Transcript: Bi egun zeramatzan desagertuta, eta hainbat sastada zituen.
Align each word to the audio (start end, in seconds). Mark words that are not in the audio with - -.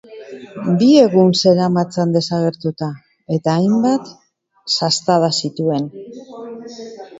Bi 0.79 0.87
egun 1.01 1.29
zeramatzan 1.41 2.15
desagertuta, 2.15 2.89
eta 3.37 3.55
hainbat 3.61 4.11
sastada 4.81 5.33
zituen. 5.45 5.89